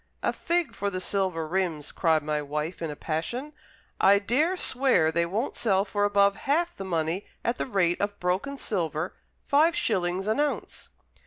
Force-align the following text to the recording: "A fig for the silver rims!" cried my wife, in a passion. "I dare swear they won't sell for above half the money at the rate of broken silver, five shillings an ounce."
"A 0.23 0.33
fig 0.33 0.73
for 0.73 0.89
the 0.89 0.99
silver 0.99 1.47
rims!" 1.47 1.91
cried 1.91 2.23
my 2.23 2.41
wife, 2.41 2.81
in 2.81 2.89
a 2.89 2.95
passion. 2.95 3.53
"I 3.99 4.17
dare 4.17 4.57
swear 4.57 5.11
they 5.11 5.27
won't 5.27 5.53
sell 5.53 5.85
for 5.85 6.05
above 6.05 6.35
half 6.37 6.75
the 6.75 6.83
money 6.83 7.27
at 7.45 7.57
the 7.59 7.67
rate 7.67 8.01
of 8.01 8.19
broken 8.19 8.57
silver, 8.57 9.13
five 9.45 9.75
shillings 9.75 10.25
an 10.25 10.39
ounce." 10.39 10.89